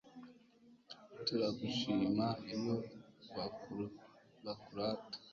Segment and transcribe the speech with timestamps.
[1.25, 2.75] turagushima iyo
[4.43, 5.17] bakurata